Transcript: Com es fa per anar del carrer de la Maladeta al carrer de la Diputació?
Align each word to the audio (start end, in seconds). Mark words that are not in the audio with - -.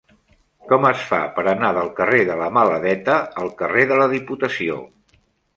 Com 0.71 0.87
es 0.91 1.03
fa 1.09 1.19
per 1.35 1.43
anar 1.51 1.69
del 1.77 1.91
carrer 1.99 2.21
de 2.31 2.37
la 2.41 2.49
Maladeta 2.57 3.19
al 3.43 3.55
carrer 3.63 3.85
de 3.93 4.01
la 4.03 4.09
Diputació? 4.15 4.81